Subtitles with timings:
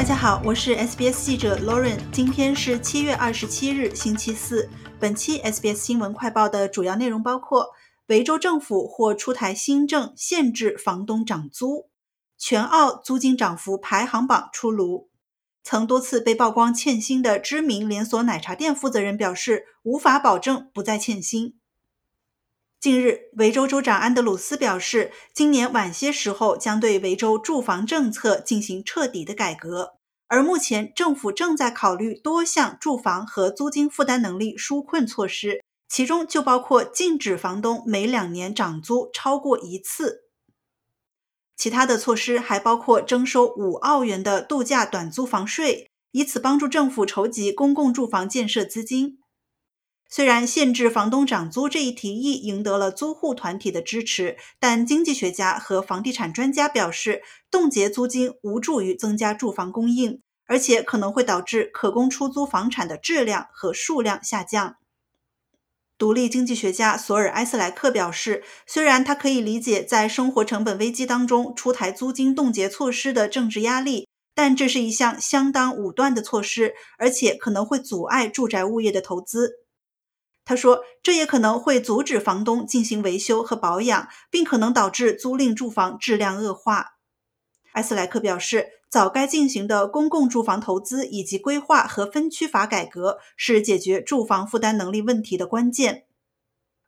[0.00, 1.98] 大家好，我是 SBS 记者 Lauren。
[2.10, 4.66] 今天是七月二十七日，星期四。
[4.98, 7.66] 本期 SBS 新闻快报的主要内容包括：
[8.06, 11.90] 维州政府或出台新政限制房东涨租；
[12.38, 15.10] 全澳租金涨幅排行榜出炉；
[15.62, 21.59] 曾多次被曝光欠薪的知名连锁奶茶店负责人表示，无法保证不再欠薪。
[22.80, 29.96] 近日，维州州长安德鲁斯表示，今年晚些时候将对维州住房政策进行彻底的改革。
[30.28, 40.22] 而目前，政府正在考虑多项住房和租金负担能力纾困措施，其中就包括禁止房东每两年涨租超过一次。
[41.58, 49.18] 其他的措施还包括征收五澳元的度假短租房税，以此帮助政府筹集公共住房建设资金。
[50.12, 64.76] 虽然限制房东涨租这一提议赢得了租户团体的支持，但经济学家和房地产专家表示，冻结租金无助于增加住房供应，而且可能会导致可供出租房产的质量和数量下降。
[65.96, 79.60] 独立经济学家索尔埃斯莱克表示，虽然他可以理解在生活成本危机当中出台租金冻结措施的政治压力，但这是一项相当武断的措施，而且可能会阻碍住宅物业的投资。
[80.50, 86.94] 他说，这也可能会阻止房东进行维修和保养，并可能导致租赁住房质量恶化。
[87.74, 96.06] 埃斯莱克表示，早该进行的公共住房投资以及规划和分区法改革是解决住房负担能力问题的关键。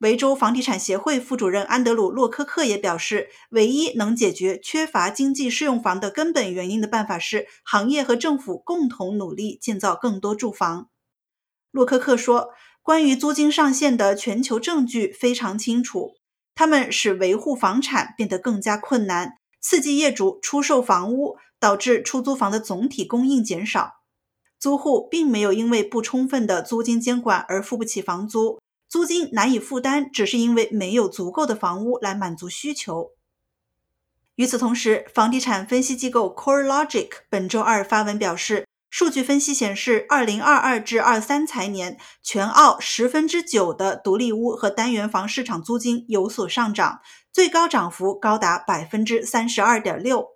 [0.00, 10.90] 维州房地产协会副主任安德鲁·洛科克也表示，唯一能解决缺乏经济适用房的根本原因的办法是行业和政府共同努力建造更多住房。
[11.70, 12.50] 洛科克说。
[12.86, 16.12] 关于租金上限的全球证据非常清楚，
[16.54, 23.94] 它们使维护房产变得更加困难，刺激业主出售房屋，导致出租房的总体供应减少。
[24.60, 33.10] 租户并没有因为不充分的租金监管而付不起房租，租金难以负担，只是因为没有足够的房屋来满足需求。
[34.36, 38.65] 与此同时，房地产分析机构 CoreLogic 本周二发文表示。
[38.88, 47.00] 数据分析显示，二零二二至二三财年，全澳十分之九的独立屋和单元房市场租金有所上涨，
[47.32, 50.28] 最高涨幅高达百分之三十二点六。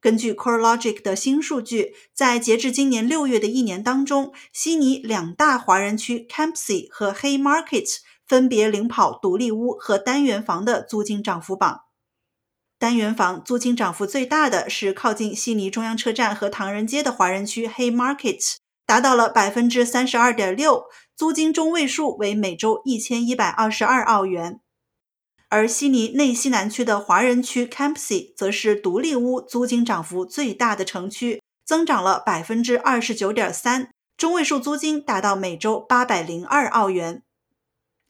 [0.00, 11.82] 根据 CoreLogic 的新数据，在截至今年六月的一年当中，悉尼两大华人区 Campsie 和 Haymarket 分别领跑独立屋和单元房的租金涨幅榜。
[12.80, 24.60] 单元房租金涨幅最大的是靠近悉尼中央车站和唐人街的华人区 Haymarket，达到了百分之三十二点六，租金中位数为每周一千一百二十二澳元。
[25.50, 37.22] 而悉尼内西南区的华人区 Campsie 则是独立屋租金涨幅最大的城区，增长了百分之二十九点三，中位数租金达到每周八百零二澳元。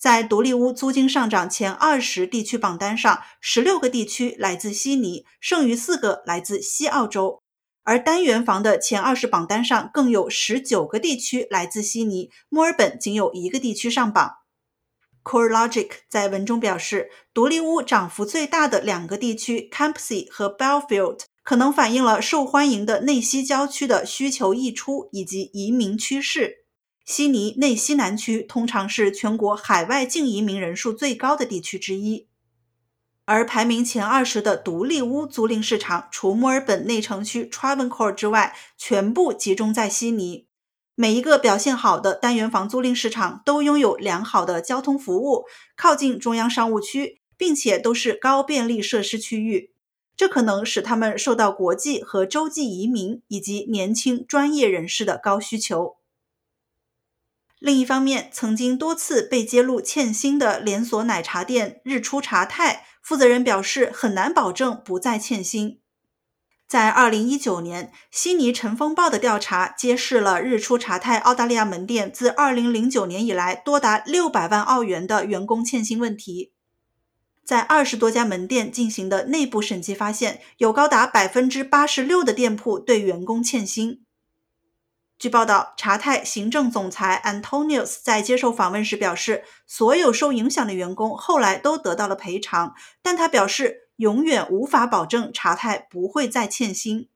[0.00, 7.42] 在独立屋租金上涨前二十地区榜单上，十六个地区来自悉尼，剩余四个来自西澳洲。
[7.82, 14.36] 而单元房的前二十榜单上更有十九个地区来自悉尼，墨尔本仅有一个地区上榜。
[15.22, 26.59] CoreLogic 在文中表示，独立屋涨幅最大的两个地区 Campsie 和 Belfield 可能反映了受欢迎的内西郊区的需求溢出以及移民趋势。
[27.10, 32.28] 悉尼内西南区通常是全国海外净移民人数最高的地区之一，
[33.24, 40.46] 而排名前二十的独立屋租赁市场，除墨尔本内城区 Travancore 之外，全部集中在悉尼。
[40.94, 49.72] 每一个表现好的单元房租赁市场都拥有良好的交通服务，靠近中央商务区，并且都是高便利设施区域，
[50.16, 55.96] 这可能使他们受到国际和洲际移民以及年轻专业人士的高需求。
[57.60, 65.78] 另一方面，曾经多次被揭露欠薪的连锁奶茶店日出茶太负责人表示，很难保证不再欠薪。
[66.66, 76.52] 在二零一九年，悉尼晨风报的调查揭示了日出茶太澳大利亚门店自二零零九年以来多达六百万澳元的员工欠薪问题。
[77.44, 84.02] 在二十多家门店进行的内部审计发现，有高达百分之八十六的店铺对员工欠薪。
[85.20, 97.10] 据报道，查泰行政总裁 Antonius 在接受访问时表示，所有受影响的员工后来都得到了赔偿，但他表示永远无法保证查泰不会再欠薪。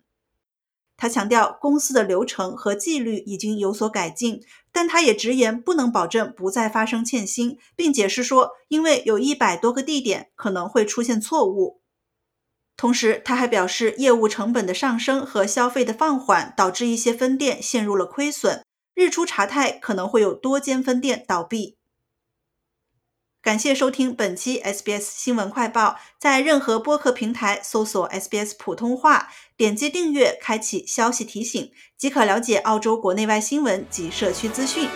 [0.99, 11.81] 他强调，公司的流程和纪律已经有所改进，但他也直言不能保证不再发生欠薪，并解释说，因为有一百多个地点可能会出现错误。
[12.76, 21.76] 同时，他还表示，业务成本的上升和消费的放缓导致一些分店陷入了亏损，日出茶太可能会有多间分店倒闭。
[23.41, 34.88] 感谢收听本期 SBS 新闻快报，在任何播客平台搜索 SBS 普通话，点击订阅，开启消息提醒，即可了解澳洲国内外新闻及社区资讯。